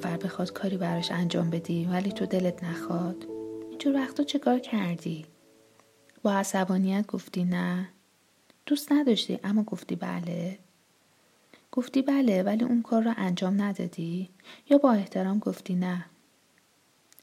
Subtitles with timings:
[0.00, 3.26] نفر بخواد کاری براش انجام بدی ولی تو دلت نخواد
[3.70, 5.26] اینجور وقتا چه کار کردی؟
[6.22, 7.88] با عصبانیت گفتی نه؟
[8.66, 10.58] دوست نداشتی اما گفتی بله؟
[11.72, 14.30] گفتی بله ولی اون کار را انجام ندادی؟
[14.70, 16.04] یا با احترام گفتی نه؟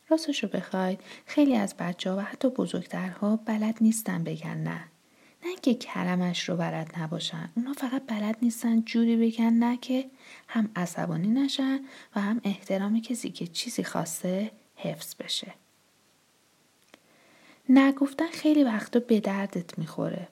[0.09, 4.83] راستش رو بخواید خیلی از بچه ها و حتی بزرگترها بلد نیستن بگن نه.
[5.47, 7.49] نه که کلمش رو بلد نباشن.
[7.55, 10.09] اونا فقط بلد نیستن جوری بگن نه که
[10.47, 11.79] هم عصبانی نشن
[12.15, 15.53] و هم احترام کسی که چیزی خواسته حفظ بشه.
[17.69, 20.27] نگفتن خیلی وقتا به دردت می‌خوره.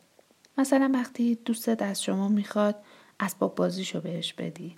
[0.57, 2.75] مثلا وقتی دوستت از شما می‌خواد
[3.19, 4.75] اسباب بازیشو بهش بدی.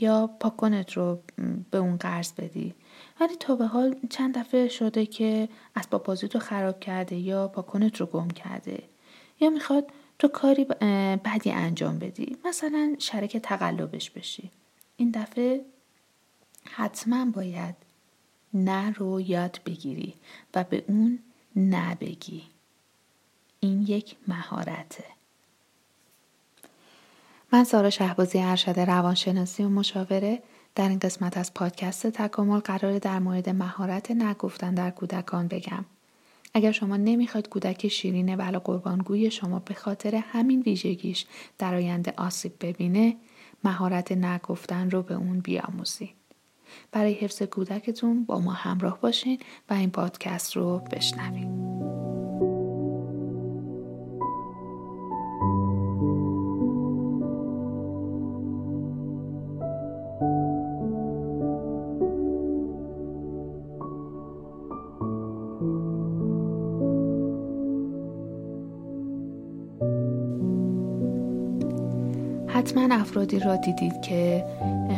[0.00, 1.22] یا پاکنت رو
[1.70, 2.74] به اون قرض بدی.
[3.20, 7.96] ولی تا به حال چند دفعه شده که اسباب بازی تو خراب کرده یا پاکنت
[7.96, 8.82] رو گم کرده.
[9.40, 10.64] یا می‌خواد تو کاری
[11.24, 12.36] بدی انجام بدی.
[12.44, 14.50] مثلا شرک تقلبش بشی.
[14.96, 15.64] این دفعه
[16.64, 17.74] حتما باید
[18.54, 20.14] نه رو یاد بگیری
[20.54, 21.18] و به اون
[21.56, 22.42] نبگی
[23.60, 25.04] این یک مهارته.
[27.52, 30.42] من سارا شهبازی ارشد روانشناسی و مشاوره
[30.74, 35.84] در این قسمت از پادکست تکامل قرار در مورد مهارت نگفتن در کودکان بگم.
[36.58, 41.26] اگر شما نمی‌خواید کودک شیرین ولی قربانگوی شما به خاطر همین ویژگیش
[41.58, 43.16] در آینده آسیب ببینه
[43.64, 46.14] مهارت نگفتن رو به اون بیاموزید.
[46.92, 49.38] برای حفظ کودکتون با ما همراه باشین
[49.70, 51.48] و این پادکست رو بشنوید.
[72.68, 74.44] حتما افرادی را دیدید که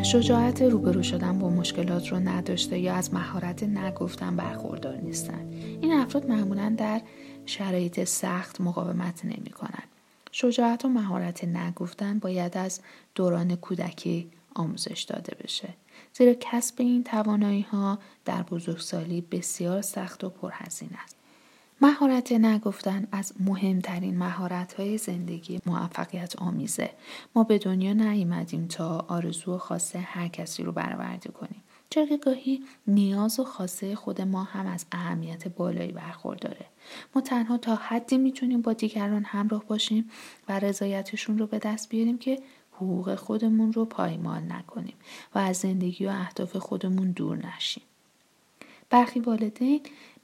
[0.03, 5.49] شجاعت روبرو شدن با مشکلات رو نداشته یا از مهارت نگفتن برخوردار نیستن.
[5.83, 7.01] این افراد معمولا در
[7.47, 9.83] شرایط سخت مقاومت نمی کنن.
[10.33, 12.81] شجاعت و مهارت نگفتن باید از
[13.15, 15.69] دوران کودکی آموزش داده بشه.
[16.15, 21.20] زیرا کسب این توانایی ها در بزرگسالی بسیار سخت و پرهزینه است.
[21.83, 26.91] مهارت نگفتن از مهمترین مهارت های زندگی موفقیت آمیزه.
[27.35, 31.63] ما به دنیا نیومدیم تا آرزو و خواسته هر کسی رو برآورده کنیم.
[31.91, 36.67] چرا گاهی نیاز و خواسته خود ما هم از اهمیت بالایی برخورداره.
[37.15, 40.11] ما تنها تا حدی می‌تونیم با دیگران همراه باشیم
[40.49, 42.39] و رضایتشون رو به دست بیاریم که
[42.73, 44.95] حقوق خودمون رو پایمال نکنیم
[45.35, 47.83] و از زندگی و اهداف خودمون دور نشیم.
[48.91, 49.81] برخی والدین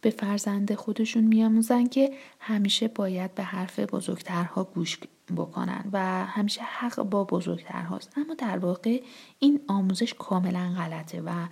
[0.06, 4.99] به فرزند خودشون میآموزن که همیشه باید به حرف بزرگترها گوش
[5.37, 8.19] بکنن و همیشه حق با بزرگترهاست.
[8.19, 9.03] اما در واقع
[9.39, 11.47] این آموزش کاملا غلطه و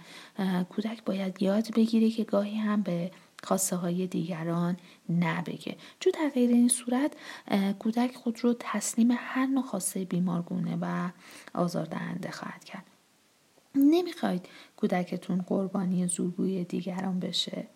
[0.64, 3.10] کودک باید یاد بگیره که گاهی هم به
[3.44, 4.76] خواسته های دیگران
[5.08, 5.76] نبگه.
[6.00, 7.12] چون در غیر این صورت
[7.78, 11.08] کودک خود رو تسلیم هر نوع خواسته بیمارگونه و
[11.54, 12.84] آزاردهنده خواهد کرد.
[13.74, 17.66] نمی‌خواید کودکتون قربانی زورگوی دیگران بشه.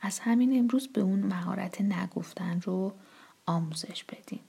[0.00, 2.92] از همین امروز به اون مهارت نگفتن رو
[3.46, 4.40] آموزش بدین.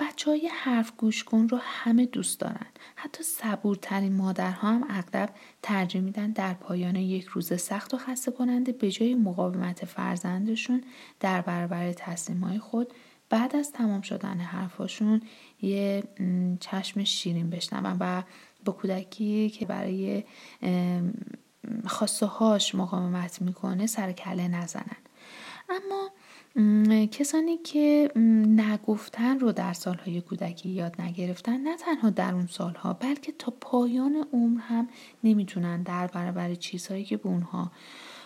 [0.00, 2.66] بچه های حرف گوش کن رو همه دوست دارن.
[2.96, 8.72] حتی صبورترین مادرها هم اغلب ترجیح میدن در پایان یک روز سخت و خسته کننده
[8.72, 10.84] به جای مقاومت فرزندشون
[11.20, 12.94] در برابر تصمیم های خود
[13.30, 15.22] بعد از تمام شدن حرفاشون
[15.62, 16.02] یه
[16.60, 18.22] چشم شیرین بشنون و
[18.64, 20.24] با کودکی که برای
[21.86, 24.96] خواسته هاش مقاومت می‌کنه سر کله نزنن.
[25.68, 26.10] اما
[27.06, 28.10] کسانی که
[28.46, 34.26] نگفتن رو در سالهای کودکی یاد نگرفتن نه تنها در اون سالها بلکه تا پایان
[34.32, 34.88] عمر هم
[35.24, 37.72] نمی‌تونن در برابر چیزهایی که به اونها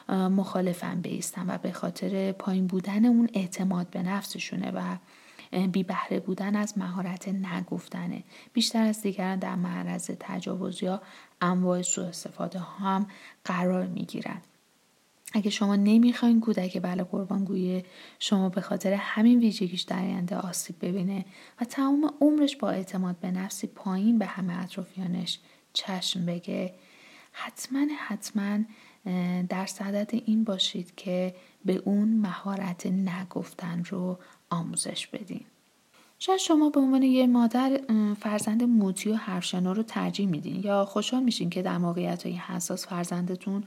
[0.09, 4.97] مخالفن بیستن و به خاطر پایین بودن اون اعتماد به نفسشونه و
[5.55, 11.03] بی بهره بودن از مهارت نگفتنه بیشتر از دیگران در معرض تجاوز یا
[11.41, 13.07] انواع سوء استفاده هم
[13.45, 14.43] قرار می گیرن.
[15.33, 17.83] اگه شما نمی‌خواین کودک بله قربانگوی
[18.19, 21.25] شما به خاطر همین ویژگیش در آینده آسیب ببینه
[21.61, 25.39] و تمام عمرش با اعتماد به نفسی پایین به همه اطرافیانش
[25.73, 26.75] چشم بگه
[27.33, 28.59] حتما حتما
[29.49, 31.35] در صدد این باشید که
[31.65, 34.19] به اون مهارت نگفتن رو
[34.51, 35.45] آموزش بدین.
[36.19, 37.81] شاید شما به عنوان یه مادر
[38.21, 42.87] فرزند موتی و حرفشنو رو ترجیح میدین یا خوشحال میشین که در موقعیت های حساس
[42.87, 43.65] فرزندتون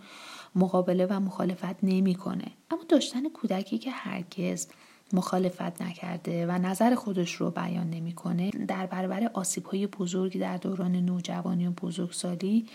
[0.56, 4.68] مقابله و مخالفت نمی‌کنه؟ اما داشتن کودکی که هرگز
[5.14, 10.96] مخالفت نکرده و نظر خودش رو بیان نمی‌کنه در برابر آسیب های بزرگی در دوران
[10.96, 12.66] نوجوانی و بزرگسالی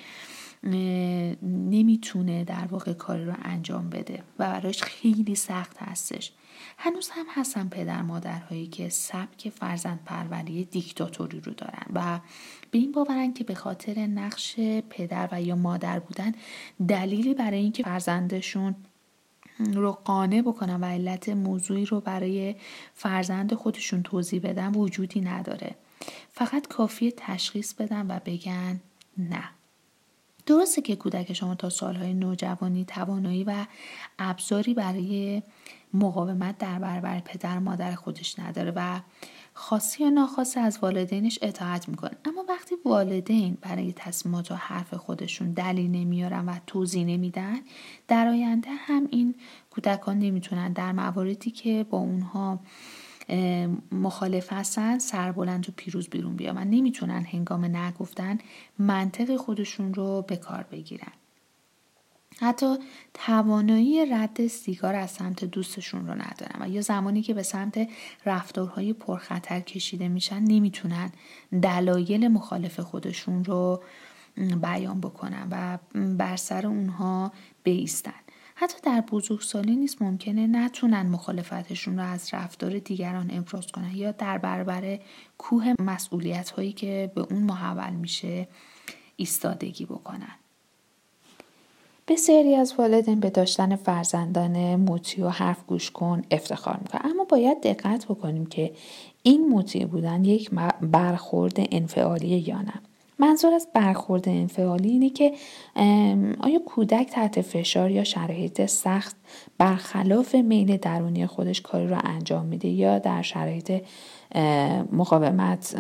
[1.43, 6.33] نمی‌تونه در واقع کاری رو انجام بده و برایش خیلی سخت هستش.
[6.79, 12.21] هنوز هم هستن پدر مادرهایی که سبک فرزند پروری دیکتاتوری رو دارن و
[12.71, 14.61] به این باورن که به خاطر نقش
[14.91, 16.33] پدر و یا مادر بودن
[16.89, 18.75] دلیلی برای اینکه فرزندشون
[19.59, 22.55] رو قانع بکنن و علت موضوعی رو برای
[22.95, 25.75] فرزند خودشون توضیح بدن وجودی نداره.
[26.29, 28.81] فقط کافی تشخیص بدن و بگن
[29.19, 29.45] نه.
[30.47, 33.67] درسته که کودک شما تا سالهای نوجوانی توانایی و
[34.19, 35.43] ابزاری برای
[35.95, 39.01] مقاومت در برابر پدر مادر خودش نداره و
[39.55, 42.17] خاصی یا ناخواسته از والدینش اطاعت می‌کنه.
[42.25, 47.59] اما وقتی والدین برای تصمیمات و حرف خودشون دلیل نمیارن و توضیح نمیدن
[48.09, 49.35] در آینده هم این
[49.71, 52.61] کودکان نمی‌تونن در مواردی که با اونها
[53.93, 56.59] مخالف هستن سربلند و پیروز بیرون بیان.
[56.59, 58.39] و نمی‌تونن هنگام نگفتن
[58.79, 61.13] منطق خودشون رو به کار بگیرن.
[62.41, 62.77] حتی
[63.15, 66.57] توانایی رد سیگار از سمت دوستشون رو ندارن.
[66.61, 67.89] و یا زمانی که به سمت
[68.27, 71.13] رفتارهای پرخطر کشیده میشن نمی‌تونن
[71.63, 73.83] دلایل مخالف خودشون رو
[74.63, 75.49] بیان بکنن.
[75.51, 77.33] و بر سر اونها
[77.63, 78.13] بیستن.
[78.63, 84.39] حتی در بزرگسالی نیست ممکنه نتونن مخالفتشون رو از رفتار دیگران ابراز کنن یا در
[84.39, 84.99] برابر
[85.39, 88.49] کوه مسئولیت هایی که به اون محول میشه
[89.17, 90.35] ایستادگی بکنن.
[92.09, 97.11] بسیاری از والدین به داشتن فرزندان مطیع و حرف گوش کن افتخار می‌کنن.
[97.11, 98.73] اما باید دقت بکنیم که
[99.23, 100.51] این مطیع بودن یک
[100.81, 102.75] برخورد انفعالی یا نه.
[103.23, 105.33] منظور از برخورد انفعالی اینه که
[106.41, 109.17] آیا کودک تحت فشار یا شرایط سخت
[109.59, 113.83] برخلاف میل درونی خودش کاری رو انجام میده یا در شرایط
[114.93, 115.77] مقاومت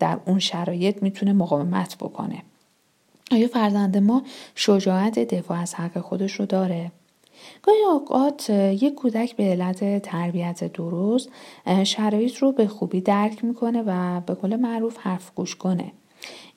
[0.00, 2.42] در اون شرایط می‌تونه مقاومت بکنه
[3.32, 4.22] آیا فرزند ما
[4.54, 6.92] شجاعت دفاع از حق خودش رو داره؟
[7.62, 11.28] گاهی اوقات یک کودک به علت تربیت درست
[11.84, 15.92] شرایط رو به خوبی درک می‌کنه و به قول معروف حرف گوش کنه.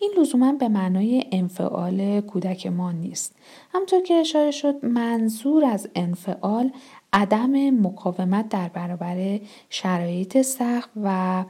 [0.04, 3.36] این لزوما به معنای انفعال کودک ما نیست.
[3.74, 6.72] همطور که اشاره شد منظور از انفعال
[7.14, 9.40] عدم مقاومت در برابر
[9.70, 11.44] شرایط سخت و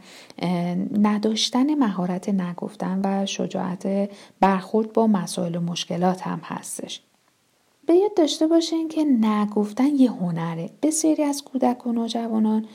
[0.99, 4.09] نداشتن مهارت نگفتن و شجاعت
[4.39, 7.01] برخورد با مسائل و مشکلات هم هستش.
[7.85, 10.69] به یاد داشته باشین که نگفتن یه هنره.
[10.81, 12.65] بسیاری از کودک و نوجوانان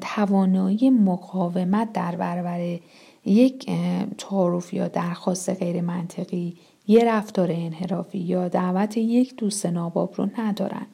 [0.00, 2.78] توانایی مقاومت در برابر
[3.24, 3.70] یک
[4.18, 6.56] تعارف یا درخواست غیر منطقی
[6.86, 10.86] یه رفتار انحرافی یا دعوت یک دوست ناباب رو ندارن.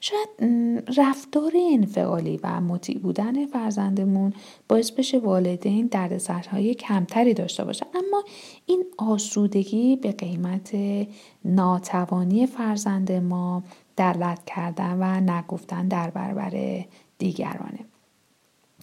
[0.00, 0.28] شاید
[0.98, 4.32] رفتار انفعالی و مطیع بودن فرزندمون
[4.68, 8.24] باعث بشه والدین دردسرهای کمتری داشته باشه اما
[8.66, 10.76] این آسودگی به قیمت
[11.44, 13.62] ناتوانی فرزند ما
[13.96, 16.84] دلت کردن و نگفتن در برابر
[17.18, 17.78] دیگرانه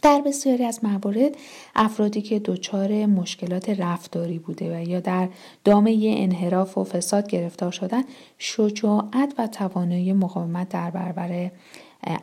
[0.05, 1.35] در بسیاری از موارد
[1.75, 5.29] افرادی که دچار مشکلات رفتاری بوده و یا در
[5.63, 8.03] دامه انحراف و فساد گرفتار شدن
[8.37, 11.51] شجاعت و توانایی مقاومت در برابر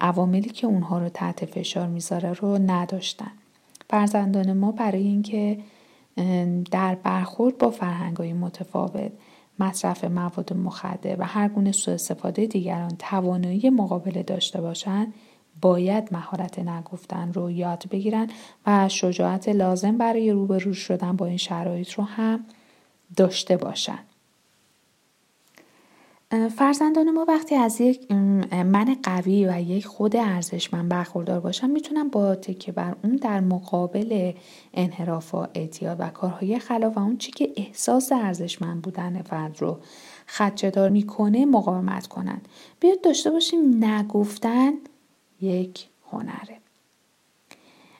[0.01, 3.33] عواملی که اونها رو تحت فشار می‌ذاره رو نداشتن.
[3.91, 5.59] فرزندان ما برای اینکه
[6.71, 9.13] در برخورد با فرهنگای متفاوت
[9.59, 15.15] مصرف مواد مخدر و هر گونه سوء استفاده دیگران توانایی مقابله داشته باشند
[15.63, 18.29] باید مهارت نگفتن رو یاد بگیرن
[18.67, 22.45] و شجاعت لازم برای روبرو شدن با این شرایط رو هم
[23.17, 23.99] داشته باشن.
[26.57, 28.13] فرزندان ما وقتی از یک
[28.53, 34.33] من قوی و یک خود ارزشمند برخوردار باشن می‌تونن با تکیه بر اون در مقابل
[35.35, 39.79] و اعتیاد و کارهای خلاف و اون چی که احساس ارزشمند بودن فرد رو
[40.27, 42.41] خدشدار می‌کنه مقاومت کنن
[42.81, 44.73] بیاد داشته باشیم نگفتن
[45.43, 46.63] یک هنره.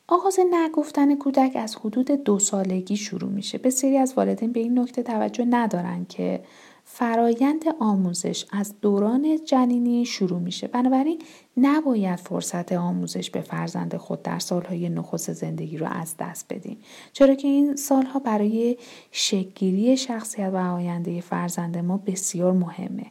[0.09, 3.59] آغاز نگفتن کودک از حدود دو سالگی شروع میشه.
[3.59, 6.43] بسیاری از والدین به این نکته توجه ندارن که
[6.85, 10.67] فرایند آموزش از دوران جنینی شروع میشه.
[10.67, 11.23] بنابراین
[11.57, 16.79] نباید فرصت آموزش به فرزند خود در سالهای نخست زندگی رو از دست بدیم.
[17.13, 18.77] چرا که این سالها برای
[19.11, 23.07] شکلگیری شخصیت و آینده فرزند ما بسیار مهمه.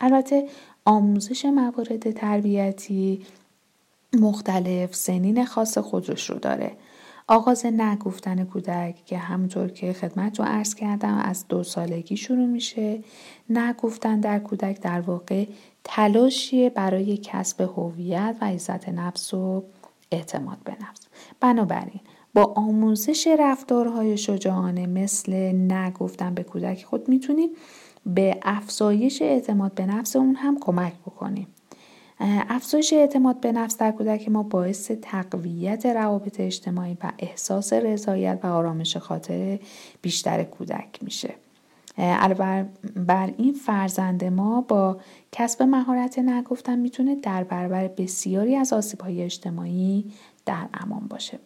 [0.00, 0.48] البته
[0.84, 3.22] آموزش موارد تربیتی
[4.16, 6.72] مختلف سنین خاص خودش رو داره.
[7.28, 12.98] آغاز نگفتن کودک که همونطور که خدمت رو عرض کردم از دو سالگی شروع میشه
[13.50, 15.46] نگفتن در کودک در واقع
[15.84, 19.64] تلاشی برای کسب هویت و عزت نفس و
[20.12, 21.00] اعتماد به نفس.
[21.40, 22.00] بنابراین
[22.34, 27.50] با آموزش رفتارهای شجاعانه مثل نگفتن به کودک خود می‌تونیم
[28.06, 31.46] به افزایش اعتماد به نفس اون هم کمک بکنیم.
[32.20, 38.46] افزایش اعتماد به نفس در کودک ما باعث تقویت روابط اجتماعی و احساس رضایت و
[38.46, 39.58] آرامش خاطر
[40.02, 41.34] بیشتر کودک میشه.
[41.98, 42.64] علاوه
[42.96, 44.96] بر این فرزند ما با
[45.32, 50.12] کسب مهارت نگفتن می‌تونه در برابر بسیاری از آسیبهای اجتماعی
[50.46, 51.38] در امان باشه.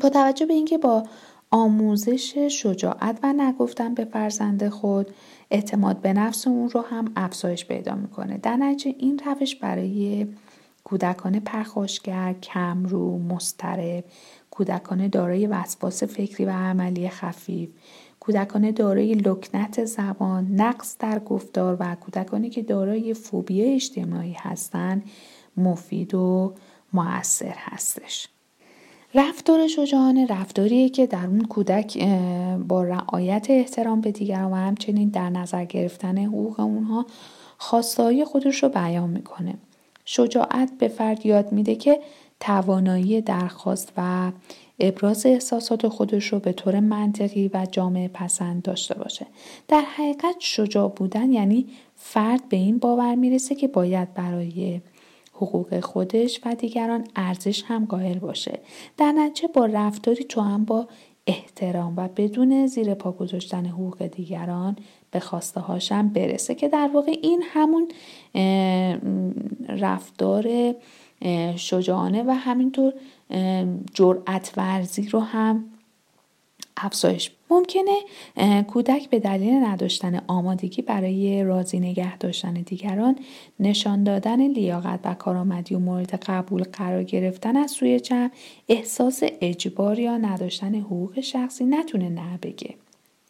[0.00, 1.02] با توجه به اینکه با
[1.50, 5.10] آموزش شجاعت و نگفتن به فرزند خود.
[5.50, 8.38] اعتماد به نفس اون رو هم افزایش پیدا می‌کنه.
[8.38, 10.26] در نتیجه این روش برای
[10.84, 14.04] کودکان پرخاشگر کمرو مسترب
[14.50, 17.70] کودکان دارای وسواس فکری و عملی خفیف
[18.20, 25.02] کودکان دارای لکنت زبان نقص در گفتار و کودکانی که دارای فوبیا اجتماعی هستند
[25.56, 26.54] مفید و
[26.92, 28.28] موثر هستش.
[29.14, 32.08] رفتار شجاعانه رفتاریه که در اون کودک
[32.68, 37.06] با رعایت احترام به دیگران و همچنین در نظر گرفتن حقوق اونها
[37.58, 39.54] خواستایی خودش رو بیان می‌کنه.
[40.04, 42.00] شجاعت به فرد یاد میده که
[42.40, 44.32] توانایی درخواست و
[44.80, 49.26] ابراز احساسات خودش رو به طور منطقی و جامعه پسند داشته باشه.
[49.68, 54.80] در حقیقت شجاع بودن یعنی فرد به این باور می‌رسه که باید برای
[55.38, 58.58] حقوق خودش و دیگران ارزش هم قائل باشه.
[58.96, 60.88] در نتیجه با رفتاری تو هم با
[61.26, 64.76] احترام و بدون زیر پا گذاشتن حقوق دیگران
[65.10, 67.88] به خواسته هاشم برسه که در واقع این همون
[69.68, 70.74] رفتار
[71.56, 72.92] شجاعانه و همینطور
[73.94, 75.64] جرأت ورزی رو هم
[76.80, 77.30] افزایش.
[77.50, 77.96] ممکنه
[78.62, 83.16] کودک به دلیل نداشتن آمادگی برای راضی نگه داشتن دیگران
[83.60, 88.30] نشان دادن لیاقت و کارآمدی و مورد قبول قرار گرفتن از سوی جمع
[88.68, 92.74] احساس اجبار یا نداشتن حقوق شخصی نتونه نه بگه.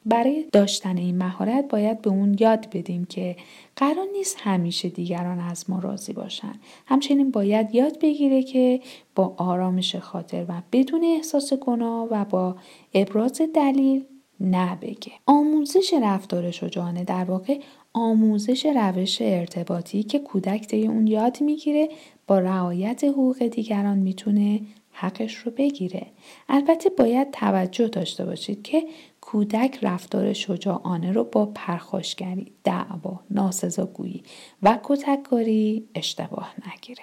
[0.07, 3.37] برای داشتن این مهارت باید به اون یاد بدیم که
[3.77, 6.55] قرار نیست همیشه دیگران از ما راضی باشن.
[6.87, 8.81] همچنین باید یاد بگیره که
[9.15, 12.57] با آرامش خاطر و بدون احساس گناه و با
[12.95, 14.05] ابراز دلیل
[14.41, 15.13] نبگه.
[15.27, 17.61] آموزش رفتار شجاعانه در واقع
[17.93, 21.89] آموزش روش ارتباطی که کودک طی اون یاد می‌گیره
[22.27, 24.61] با رعایت حقوق دیگران می‌تونه
[24.93, 26.07] حقش رو بگیره.
[26.49, 28.85] البته باید توجه داشته باشید که
[29.33, 34.23] کودک رفتار شجاعانه رو با پرخاشگری، دعوا، ناسزاگویی
[34.63, 37.03] و کتککاری اشتباه نگیره.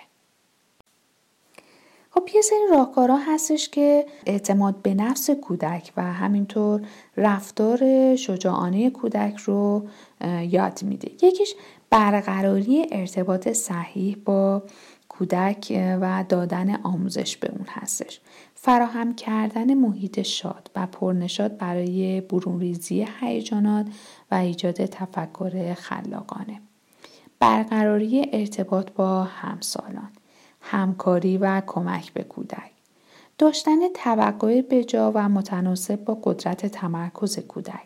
[2.10, 6.82] خب یه سری راهکارها هستش که اعتماد به نفس کودک و همینطور
[7.18, 9.88] رفتار شجاعانه کودک رو
[10.50, 11.12] یاد میده.
[11.12, 11.56] یکیش
[11.90, 14.64] برقراری ارتباط صحیح با
[15.10, 18.20] کودک و دادن آموزش به اون هستش.
[18.66, 23.86] فراهم کردن محیط شاد و پرنشاد برای برونریزی هیجانات
[24.32, 26.62] و ایجاد تفکر خلاقانه.
[27.40, 30.10] برقراری ارتباط با همسالان
[30.62, 32.72] همکاری و کمک به کودک.
[33.38, 37.84] داشتن توقع بجا و متناسب با قدرت تمرکز کودک.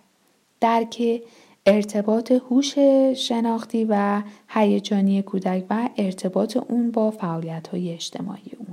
[0.60, 1.22] درک
[1.66, 2.76] ارتباط هوش
[3.16, 8.69] شناختی و هیجانی کودک و ارتباط اون با فعالیت های اجتماعی اون.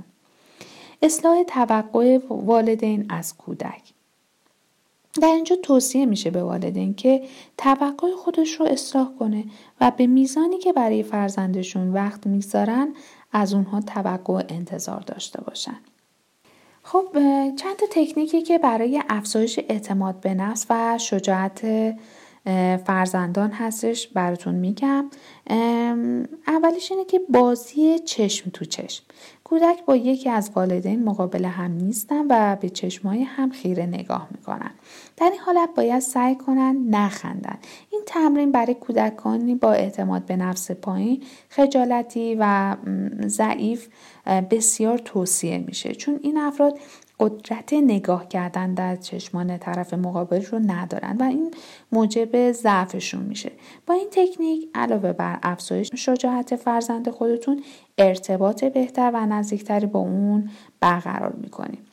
[1.01, 3.93] اصلاح توقع والدین از کودک
[5.21, 7.21] در اینجا توصیه میشه به والدین که
[7.57, 9.43] توقع خودش رو اصلاح کنه
[9.81, 12.93] و به میزانی که برای فرزندشون وقت می‌گذارن
[13.31, 15.77] از اونها توقع انتظار داشته باشن.
[16.83, 17.07] خب
[17.55, 21.67] چند تکنیکی که برای افزایش اعتماد به نفس و شجاعت
[22.85, 25.09] فرزندان هستش براتون میگم
[26.47, 29.03] اولیش اینه که بازی چشم تو چشم.
[29.43, 34.71] کودک با یکی از والدین مقابل هم نیستن و به چشمای هم خیره نگاه می‌کنن.
[35.17, 37.57] در این حالت باید سعی کنن نخندن.
[37.91, 42.75] این تمرین برای کودکانی با اعتماد به نفس پایین خجالتی و
[43.27, 43.87] ضعیف
[44.25, 45.95] بسیار توصیه میشه.
[45.95, 46.79] چون این افراد
[47.19, 51.51] قدرت نگاه کردن در چشمان طرف مقابل رو ندارن و این
[51.91, 53.51] موجب ضعفشون میشه.
[53.87, 57.63] با این تکنیک علاوه بر افزایش شجاعت فرزند خودتون
[57.97, 61.86] ارتباط بهتر و نزدیکتری با اون برقرار می‌کنیم.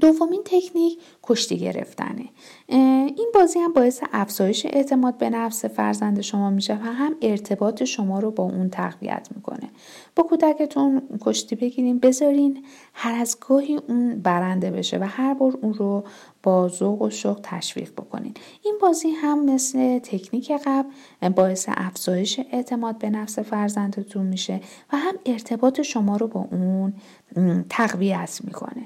[0.00, 2.24] دومین تکنیک کشتی گرفتنه.
[2.68, 8.18] این بازی هم باعث افزایش اعتماد به نفس فرزند شما میشه و هم ارتباط شما
[8.18, 9.70] رو با اون تقویت می‌کنه.
[10.16, 12.64] با کودکتون کشتی بگیرین بذارین
[12.94, 16.04] هر از گاهی اون برنده بشه و هر بار اون رو
[16.42, 18.34] با ذوق و شوق تشویق بکنین.
[18.64, 20.88] این بازی هم مثل تکنیک قبل
[21.28, 24.60] باعث افزایش اعتماد به نفس فرزندتون میشه
[24.92, 28.84] و هم ارتباط شما رو با اون تقویت می‌کنه.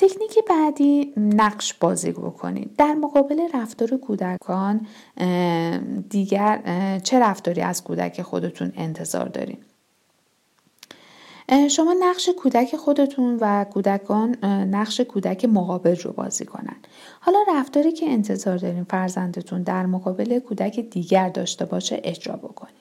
[0.00, 2.76] تکنیک بعدی نقش بازی بکنید.
[2.76, 4.86] در مقابل رفتار کودکان
[6.10, 6.60] دیگر
[7.04, 9.64] چه رفتاری از کودک خودتون انتظار دارید؟
[11.70, 16.76] شما نقش کودک خودتون و کودکان نقش کودک مقابل رو بازی کنن.
[17.20, 22.74] حالا رفتاری که انتظار دارین فرزندتون در مقابل کودک دیگر داشته باشه اجرا بکنید.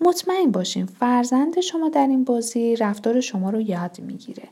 [0.00, 4.48] مطمئن باشین فرزند شما در این بازی رفتار شما رو یاد می‌گیره.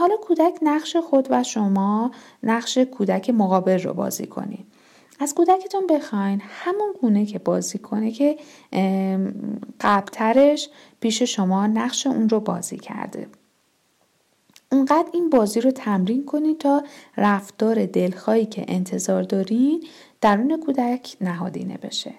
[0.00, 2.10] حالا کودک نقش خود و شما
[2.42, 4.66] نقش کودک مقابل رو بازی کنید.
[5.20, 8.36] از کودکتون بخواین همون گونه که بازی کنه که
[9.80, 10.68] قبلترش
[11.00, 13.26] پیش شما نقش اون رو بازی کرده.
[14.72, 16.82] اونقدر این بازی رو تمرین کنید تا
[17.16, 19.84] رفتار دلخواهی که انتظار دارین
[20.20, 22.14] درون کودک نهادینه بشه.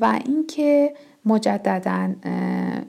[0.00, 2.14] و اینکه مجددا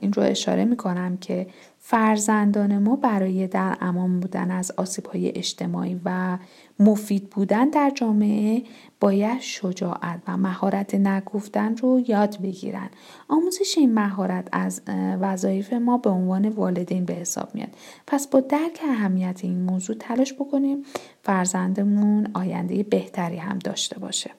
[0.01, 1.47] این رو اشاره می کنم که
[1.81, 6.37] فرزندان ما برای در امان بودن از آسیب های اجتماعی و
[6.79, 8.63] مفید بودن در جامعه
[8.99, 12.89] باید شجاعت و مهارت نگفتن رو یاد بگیرن.
[13.27, 14.81] آموزش این مهارت از
[15.21, 17.69] وظایف ما به عنوان والدین به حساب میاد.
[18.07, 20.83] پس با درک اهمیت این موضوع تلاش بکنیم
[21.23, 24.31] فرزندمون آینده بهتری هم داشته باشه.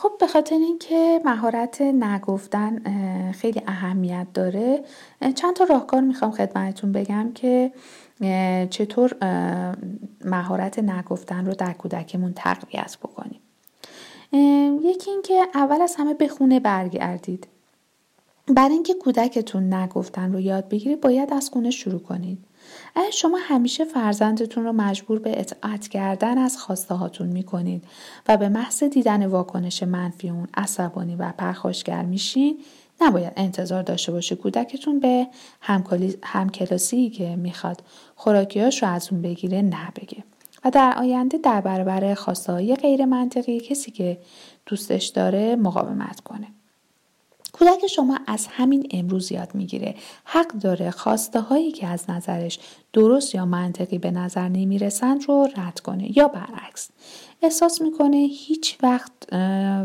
[0.00, 2.82] خب به خاطر اینکه مهارت نگفتن
[3.32, 4.84] خیلی اهمیت داره.
[5.34, 7.72] چند تا راهکار می‌خوام خدمتتون بگم که
[8.70, 9.12] چطور
[10.24, 13.40] مهارت نگفتن رو در کودکمون تقویت بکنیم.
[14.82, 17.46] یکی اینکه اول از همه به خونه برگردید.
[18.48, 22.38] برای اینکه کودکتون نگفتن رو یاد بگیرید باید از خونه شروع کنید.
[22.94, 27.84] اگر شما همیشه فرزندتون رو مجبور به اطاعت کردن از خواسته هاتون می کنید
[28.28, 32.58] و به محض دیدن واکنش منفی اون عصبانی و پرخاشگر میشین
[33.00, 35.26] نباید انتظار داشته باشه کودکتون به
[36.22, 37.82] همکلاسی که می‌خواد
[38.16, 40.24] خوراکیاش رو از اون بگیره نبگه.
[40.64, 44.18] و در آینده در برابر خواسته های غیر منطقی کسی که
[44.66, 46.46] دوستش داره مقاومت کنه.
[47.58, 49.94] کودک شما از همین امروز یاد می‌گیره.
[50.24, 52.58] حق داره خواسته هایی که از نظرش
[52.92, 56.88] درست یا منطقی به نظر نمی‌رسند رو رد کنه یا برعکس.
[57.42, 59.12] احساس می‌کنه هیچ وقت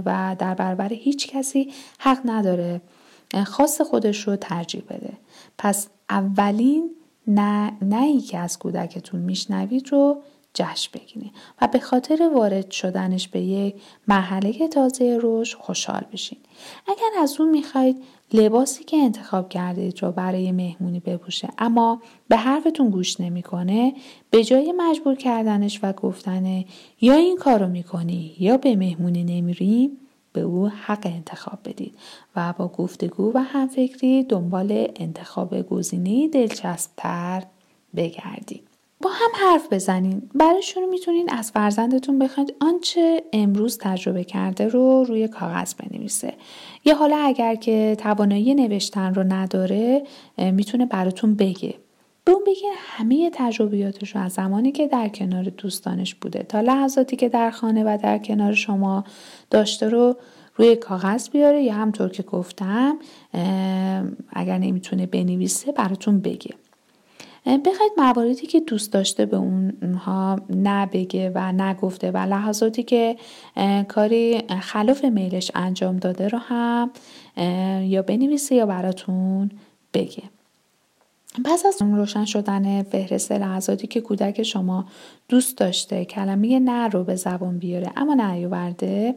[0.06, 2.82] و در برابر هیچ کسی حق نداره
[3.46, 5.14] خواست خودش رو ترجیح بده.
[5.58, 6.92] پس اولین
[7.28, 10.22] نه نهی که از کودکتون میشنوید رو
[10.54, 13.76] جشن بگیرید و به خاطر وارد شدنش به یک
[14.08, 16.40] مرحله تازه رشد خوشحال بشین.
[16.88, 22.90] اگر از اون می‌خواید لباسی که انتخاب کردید رو برای مهمونی بپوشه اما به حرفتون
[22.90, 23.94] گوش نمی‌کنه
[24.30, 26.66] به جای مجبور کردنش و گفتن
[27.02, 29.98] یا این کارو می‌کنی یا به مهمونی نمیریم
[30.34, 31.96] به او حق انتخاب بدید
[32.36, 37.44] و با گفتگو و همفکری دنبال انتخاب گزینه دلچسبتر
[37.96, 38.73] بگردید.
[39.02, 40.30] با هم حرف بزنین.
[40.36, 42.56] برای شروع می‌تونین از فرزندتون بخواید.
[42.62, 46.34] آنچه امروز تجربه کرده رو روی کاغذ بنویسه.
[46.86, 50.04] یا حالا اگر که توانایی نوشتن رو نداره
[50.38, 51.76] می‌تونه براتون بگه.
[52.26, 57.16] به اون بگین همه تجربیاتش رو از زمانی که در کنار دوستانش بوده تا لحظاتی
[57.16, 59.04] که در خانه و در کنار شما
[59.50, 60.16] داشته رو
[60.56, 62.98] روی کاغذ بیاره یا همطور که گفتم
[64.34, 66.56] اگر نمی‌تونه بنویسه براتون بگه.
[67.46, 73.18] بخواید مواردی که دوست داشته به اونها نبگه و نگفته و لحظاتی که
[73.88, 76.92] کاری خلاف میلش انجام داده رو هم
[77.84, 79.52] یا بنویسه یا براتون
[79.94, 80.24] بگه.
[81.46, 84.86] پس از روشن شدن فهرست لحظاتی که کودک شما
[85.30, 89.16] دوست داشته کلمه نه رو به زبان بیاره اما نیاورده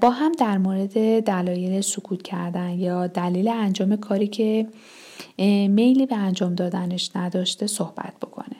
[0.00, 4.66] با هم در مورد دلایل سکوت کردن یا دلیل انجام کاری که
[5.68, 8.56] میلی به انجام دادنش نداشته صحبت بکنه.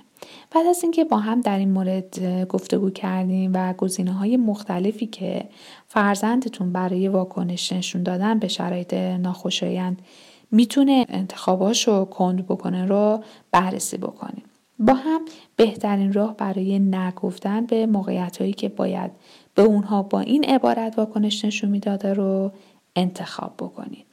[0.51, 5.49] بعد از اینکه با هم در این مورد گفتگو کردیم و گزینه های مختلفی که
[5.89, 10.03] فرزندتون برای واکنش نشون دادن به شرایط ناخوشایند
[10.51, 14.43] می‌تونه انتخاباش رو کند بکنه رو بررسی بکنیم.
[14.79, 15.21] با هم
[15.57, 19.11] بهترین راه برای نگفتن به موقعیت هایی که باید
[19.55, 22.53] به اونها با این عبارت واکنش نشون می‌داده رو
[22.97, 24.07] انتخاب بکنید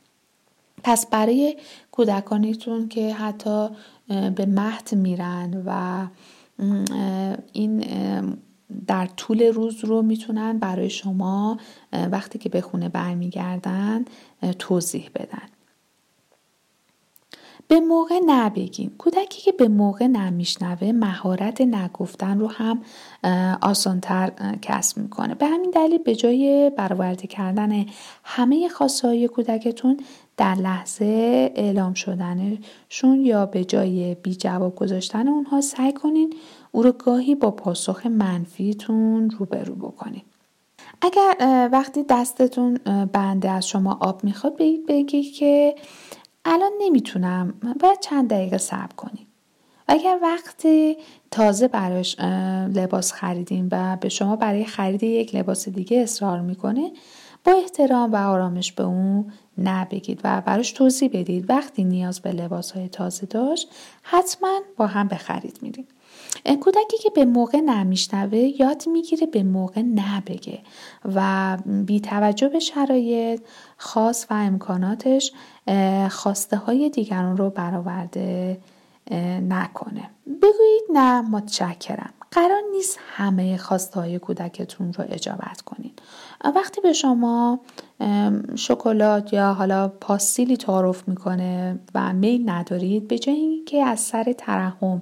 [0.83, 1.57] پس برای
[1.91, 3.69] کودکانیتون که حتی
[4.07, 6.07] به مهد میرن و
[7.53, 7.83] این
[8.87, 11.57] در طول روز رو می‌تونن برای شما
[12.11, 14.05] وقتی که به خونه برمیگردن
[14.59, 15.47] توضیح بدن.
[17.67, 18.91] به موقع نبگین.
[18.97, 22.81] کودکی که به موقع نمیشنوه مهارت نگفتن رو هم
[23.61, 25.35] آسانتر کسب می‌کنه.
[25.35, 27.85] به همین دلیل به جای برآورده کردن
[28.23, 29.97] همه خواسته های کودکتون
[30.37, 31.05] در لحظه
[31.55, 36.33] اعلام شدنشون یا به جای بی جواب گذاشتن اونها سعی کنین
[36.71, 40.21] او رو گاهی با پاسخ منفیتون روبرو بکنین.
[41.01, 41.35] اگر
[41.71, 42.73] وقتی دستتون
[43.13, 45.75] بنده از شما آب می‌خواد بگی که
[46.45, 49.27] الان نمی‌تونم باید چند دقیقه صبر کنیم
[49.87, 50.97] اگر وقتی
[51.31, 52.19] تازه براش
[52.73, 56.91] لباس خریدیم و به شما برای خرید یک لباس دیگه اصرار می‌کنه
[57.45, 61.49] با احترام و آرامش به اون نبگید و براش توضیح بدید.
[61.49, 63.69] وقتی نیاز به لباس های تازه داشت
[64.03, 65.87] حتما با هم به خرید میریم.
[66.61, 70.59] کودکی که به موقع نمیشنوه یاد می‌گیره به موقع نبگه
[71.15, 73.41] و بی توجه به شرایط
[73.77, 75.31] خاص و امکاناتش
[76.09, 78.57] خواسته های دیگران رو برآورده
[79.49, 80.09] نکنه.
[80.25, 82.13] بگویید نه متشکرم.
[82.31, 86.01] قرار نیست همه خواسته های کودکتون رو اجابت کنید
[86.55, 87.59] وقتی به شما
[88.55, 95.01] شکلات یا حالا پاستیلی تعارف می‌کنه و میل ندارید به جای اینکه از سر ترحم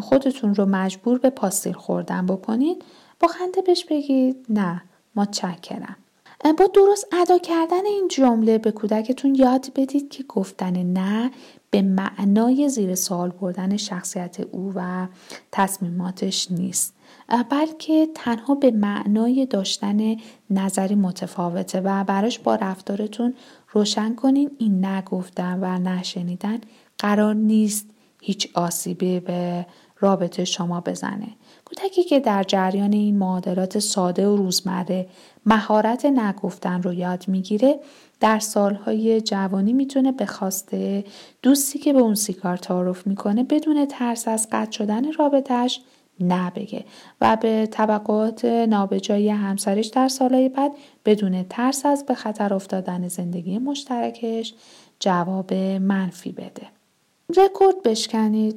[0.00, 2.84] خودتون رو مجبور به پاستیل خوردن بکنید
[3.20, 4.82] با خنده بهش بگید نه.
[5.16, 5.96] متشکرم.
[6.44, 11.30] با درست ادا کردن این جمله به کودکتون یاد بدید که گفتن نه
[11.70, 15.06] به معنای زیر سوال بردن شخصیت او و
[15.52, 16.94] تصمیماتش نیست
[17.50, 20.16] بلکه تنها به معنای داشتن
[20.50, 23.34] نظری متفاوته و براش با رفتارتون
[23.72, 26.60] روشن کنین این نگفتن و نشنیدن
[26.98, 27.86] قرار نیست
[28.22, 29.66] هیچ آسیبی به
[30.00, 31.28] رابطه شما بزنه
[31.64, 35.06] کودکی که در جریان این معادلات ساده و روزمره
[35.46, 37.80] مهارت نگفتن رو یاد می‌گیره
[38.20, 41.04] در سالهای جوانی می‌تونه به خواسته
[41.42, 45.80] دوستی که به اون سیگار تعارف می‌کنه بدون ترس از قطع شدن رابطهش
[46.20, 46.84] نبگه
[47.20, 50.72] و به طبقات نابجایی همسرش در سالهای بعد
[51.04, 54.54] بدون ترس از به خطر افتادن زندگی مشترکش
[55.00, 56.77] جواب منفی بده.
[57.36, 58.56] رکورد بشکنید.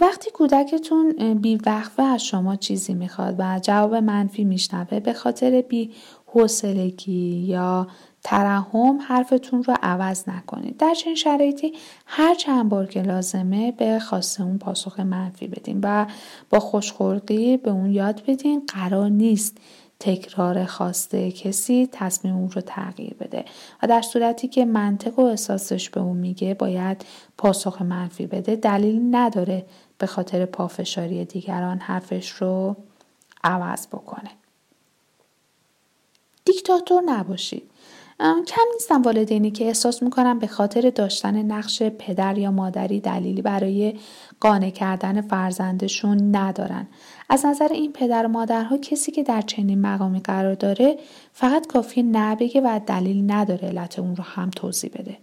[0.00, 5.90] وقتی کودکتون بی وقفه از شما چیزی می‌خواد و جواب منفی میشنوه به خاطر بی
[6.26, 7.86] حوصلگی یا
[8.24, 10.76] ترحم حرفتون رو عوض نکنید.
[10.76, 11.72] در چنین شرایطی
[12.06, 16.06] هر چند بار که لازمه به خواسته اون پاسخ منفی بدین و
[16.50, 18.62] با خوشخلقی به اون یاد بدین.
[18.74, 19.58] قرار نیست
[20.04, 23.44] تکرار خواسته کسی تصمیم اون رو تغییر بده.
[23.82, 27.04] و در صورتی که منطق و احساسش به اون میگه باید
[27.38, 28.56] پاسخ منفی بده.
[28.56, 29.66] دلیل نداره
[29.98, 32.76] به خاطر پافشاری دیگران حرفش رو
[33.44, 34.30] عوض بکنه.
[36.44, 37.70] دیکتاتور نباشید.
[38.22, 43.94] کم نیستم والدینی که احساس می‌کنم به خاطر داشتن نقش پدر یا مادری دلیلی برای
[44.40, 46.86] قانع کردن فرزندشون ندارن.
[47.28, 50.96] از نظر این پدر و مادرها کسی که در چنین مقامی قرار داره
[51.32, 55.18] فقط کافی نبگه و دلیل نداره علت اون رو هم توضیح بده.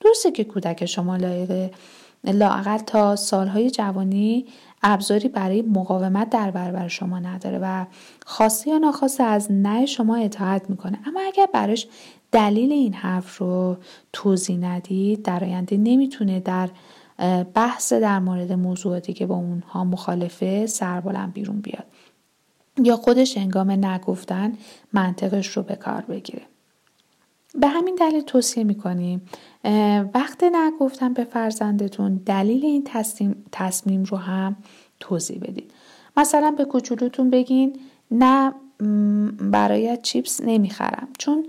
[0.00, 1.70] درسته که کودک شما لایق
[2.24, 4.46] لاقل تا سالهای جوانی
[4.82, 7.84] ابزاری برای مقاومت در برابر شما نداره و
[8.26, 10.98] خاصی یا ناخواسته از نه شما اطاعت می‌کنه.
[11.06, 11.86] اما اگر براش
[12.36, 13.76] دلیل این حرف رو
[14.12, 16.70] توضیح ندید در آینده نمی‌تونه در
[17.54, 21.84] بحث در مورد موضوعاتی که با اونها مخالفه سربلند بیرون بیاد.
[22.82, 24.52] یا خودش انگام نگفتن
[24.92, 26.42] منطقش رو به کار بگیره.
[27.60, 29.22] به همین دلیل توصیه می‌کنیم
[30.14, 34.56] وقت نگفتن به فرزندتون دلیل این تصمیم, تصمیم رو هم
[35.00, 35.70] توضیح بدید.
[36.16, 38.52] مثلا به کوچولوتون بگین نه
[39.40, 41.08] برای چیپس نمی‌خرم.
[41.18, 41.46] چون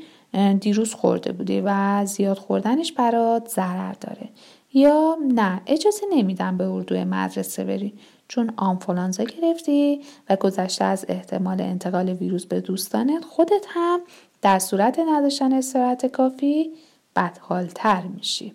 [0.59, 4.29] دیروز خورده بودی و زیاد خوردنش برات ضرر داره.
[4.73, 7.93] یا نه اجازه نمیدم به اردو مدرسه بری
[8.27, 13.99] چون آنفولانزا گرفتی و گذشته از احتمال انتقال ویروس به دوستانت خودت هم
[14.41, 16.71] در صورت نداشتن استراحت کافی
[17.15, 18.53] بدحالتر میشی.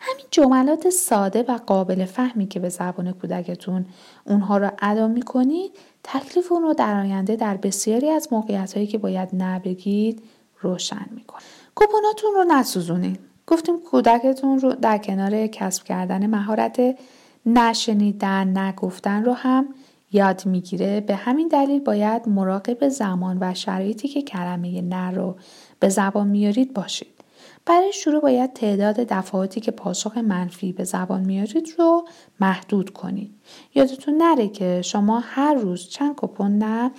[0.00, 3.86] همین جملات ساده و قابل فهمی که به زبان کودکتون
[4.24, 5.70] اونها رو ادا می‌کنید
[6.04, 10.22] تکلیف اون رو در آینده در بسیاری از موقعیت هایی که باید نبگید
[10.60, 11.42] روشن می‌کنه.
[11.74, 16.98] کوپوناتون رو نسوزونید گفتیم کودکتون رو در کنار کسب کردن مهارت
[17.46, 19.68] نشنیدن نگفتن رو هم
[20.12, 21.00] یاد می‌گیره.
[21.00, 25.36] به همین دلیل باید مراقب زمان و شرایطی که کلمه نه رو
[25.78, 27.20] به زبان میارید باشید.
[27.66, 32.04] برای شروع باید تعداد دفعاتی که پاسخ منفی به زبان میارید رو
[32.40, 33.34] محدود کنید.
[33.74, 36.90] یادتون نره که شما هر روز چند کپون نه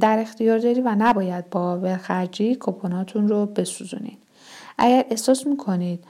[0.00, 4.18] در اختیار داری و نباید با ولخرجی کپوناتون رو بسوزونید
[4.78, 6.04] اگر احساس می‌کنید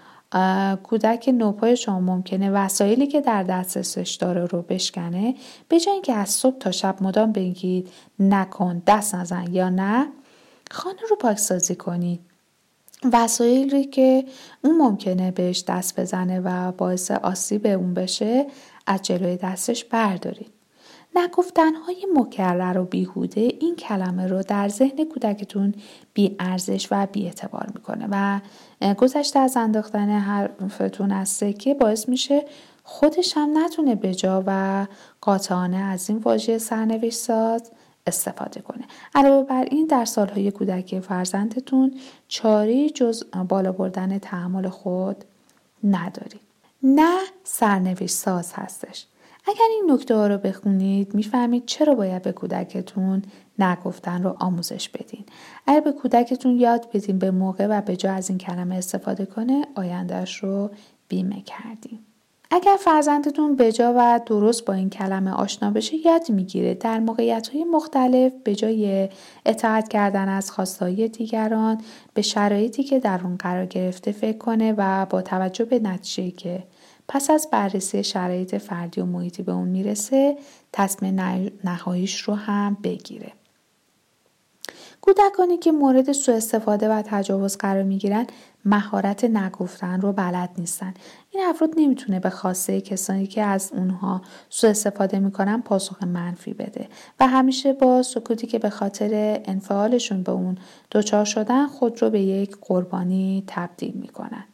[0.83, 5.35] کودک نوپای شما ممکنه وسایلی که در دسترسش داره رو بشکنه
[5.69, 10.07] به جای اینکه از صبح تا شب مدام بگید نکن دست نزن یا نه
[10.71, 12.21] خانه رو پاکسازی کنید
[13.13, 14.25] وسایلی که
[14.65, 18.47] اون ممکنه بهش دست بزنه و باعث آسیب اون بشه
[18.87, 20.51] از جلوی دستش بردارید
[21.17, 25.75] نگفتنهای مکرر و بیهوده این کلمه رو در ذهن کودکتون
[26.15, 28.41] بی ارزش و بی اعتبار می‌کنه و
[28.95, 32.45] گذشته از انداختن حرفتون از سکه باعث میشه
[32.85, 34.87] خودش هم نتونه بجا و
[35.21, 37.71] قاطعانه از این واژه سرنوشت ساز
[38.07, 38.85] استفاده کنه.
[39.15, 41.95] علاوه بر این در سالهای کودکی فرزندتون
[42.29, 45.25] چاری جز بالا بردن تحمل خود
[45.85, 46.41] ندارید
[46.83, 49.07] نه سرنوشت ساز هستش.
[49.47, 53.23] اگر این نکته ها رو بخونید می‌فهمید چرا باید به کودکتون
[53.59, 55.25] نگفتن رو آموزش بدین.
[55.67, 59.67] اگر به کودکتون یاد بدین به موقع و به جا از این کلمه استفاده کنه
[59.75, 60.71] آیندهش رو
[61.09, 62.07] بیمه کردیم
[62.55, 67.65] اگر فرزندتون بجا و درست با این کلمه آشنا بشه یاد می‌گیره در موقعیت های
[67.65, 69.09] مختلف به جای
[69.47, 71.81] اطاعت کردن از خواستهای دیگران
[72.15, 76.65] به شرایطی که در اون قرار گرفته فکر کنه و با توجه به نتیجه که
[77.09, 80.37] پس از بررسی شرایط فردی و محیطی به اون می‌رسه
[80.73, 81.21] تصمیم
[81.65, 83.33] نهاییش رو هم بگیره.
[85.01, 88.27] کودکانی که مورد سوء استفاده و تجاوز قرار می‌گیرن
[88.65, 90.95] مهارت نگفتن رو بلد نیستن
[91.31, 96.89] این افراد نمی‌تونه به خواسته کسانی که از اونها سوء استفاده می‌کنن پاسخ منفی بده
[97.21, 100.59] و همیشه با سکوتی که به خاطر انفعالشون به اون
[100.93, 104.45] دچار شدن خود رو به یک قربانی تبدیل می‌کنن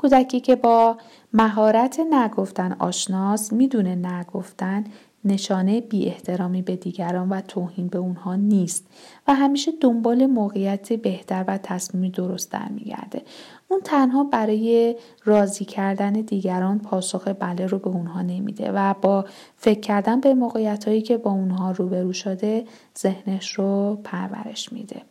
[0.00, 0.96] کودکی که با
[1.32, 4.84] مهارت نگفتن آشناس می‌دونه نگفتن
[5.24, 8.86] نشانه بی احترامی به دیگران و توهین به اونها نیست
[9.28, 13.22] و همیشه دنبال موقعیت بهتر و تصمیم درست در میگرده
[13.68, 19.24] اون تنها برای راضی کردن دیگران پاسخ بله رو به اونها نمیده و با
[19.56, 22.64] فکر کردن به موقعیت هایی که با اونها روبرو شده
[22.98, 25.02] ذهنش رو پرورش میده.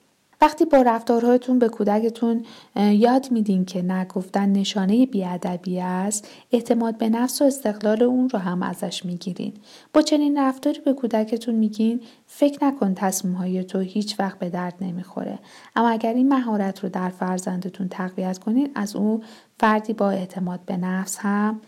[0.42, 7.42] وقتی با رفتارهایتون به کودکتون یاد میدین که نگفتن نشانه بیادبی است اعتماد به نفس
[7.42, 9.54] و استقلال اون رو هم ازش می‌گیرین.
[9.94, 15.40] با چنین رفتاری به کودکتون میگین فکر نکن تصمیم تو هیچ وقت به درد نمی‌خوره.
[15.76, 19.24] اما اگر این مهارت رو در فرزندتون تقویت کنین از او
[19.60, 21.62] فردی با اعتماد به نفس هم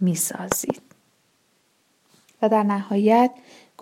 [0.00, 0.82] می‌سازید.
[2.42, 3.30] و در نهایت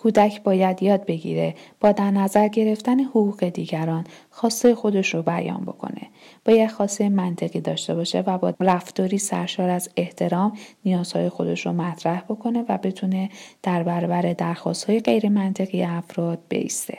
[0.01, 6.01] کودک باید یاد بگیره با در نظر گرفتن حقوق دیگران خواسته خودش رو بیان بکنه.
[6.45, 12.21] باید خواسته منطقی داشته باشه و با رفتاری سرشار از احترام نیازهای خودش رو مطرح
[12.21, 13.29] بکنه و بتونه
[13.63, 16.97] در برابر درخواستهای غیر منطقی افراد بیسته.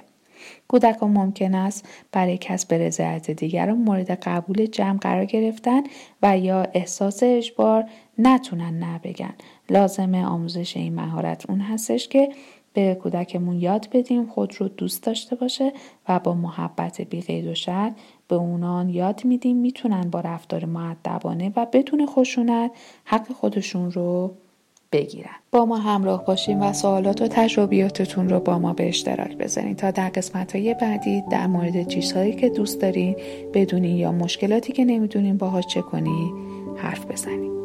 [0.69, 5.83] کودکان ممکن است برای کسب رضایت دیگران مورد قبول جمع قرار گرفتن
[6.23, 7.85] و یا احساس اجبار
[8.19, 9.35] نتونن نبگن
[9.71, 12.29] لازمه آموزش این مهارت اون هستش که
[12.73, 15.73] به کودکمون یاد بدیم خود رو دوست داشته باشه
[16.09, 17.93] و با محبت بی قید و شرط
[18.29, 19.57] به اونان یاد میدیم.
[19.57, 22.71] می‌تونن با رفتار معدبانه و بدون خشونت
[23.05, 24.31] حق خودشون رو
[24.93, 25.37] بگیرن.
[25.53, 29.75] با ما همراه باشیم و سوالات و تجربیاتتون رو با ما به اشتراک بذارین.
[29.75, 33.17] تا در قسمت های بعدی در مورد چیزهایی که دوست دارین
[33.55, 36.33] بدونین یا مشکلاتی که نمی‌دونین باهاش چه کنی
[36.77, 37.62] حرف بزنیم